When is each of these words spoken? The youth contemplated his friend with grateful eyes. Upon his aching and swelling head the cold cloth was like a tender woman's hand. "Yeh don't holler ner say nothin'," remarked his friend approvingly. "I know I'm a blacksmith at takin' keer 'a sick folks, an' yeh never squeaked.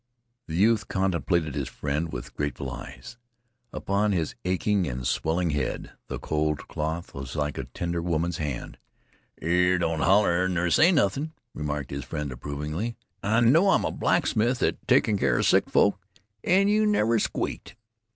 The 0.47 0.55
youth 0.55 0.87
contemplated 0.87 1.53
his 1.53 1.69
friend 1.69 2.11
with 2.11 2.33
grateful 2.33 2.71
eyes. 2.71 3.17
Upon 3.71 4.13
his 4.13 4.33
aching 4.45 4.87
and 4.87 5.05
swelling 5.05 5.51
head 5.51 5.91
the 6.07 6.17
cold 6.17 6.67
cloth 6.67 7.13
was 7.13 7.35
like 7.35 7.59
a 7.59 7.65
tender 7.65 8.01
woman's 8.01 8.37
hand. 8.37 8.79
"Yeh 9.39 9.77
don't 9.77 9.99
holler 9.99 10.49
ner 10.49 10.71
say 10.71 10.91
nothin'," 10.91 11.33
remarked 11.53 11.91
his 11.91 12.03
friend 12.03 12.31
approvingly. 12.31 12.95
"I 13.21 13.41
know 13.41 13.69
I'm 13.69 13.85
a 13.85 13.91
blacksmith 13.91 14.63
at 14.63 14.87
takin' 14.87 15.19
keer 15.19 15.37
'a 15.37 15.43
sick 15.43 15.69
folks, 15.69 15.99
an' 16.43 16.67
yeh 16.67 16.85
never 16.85 17.19
squeaked. 17.19 17.75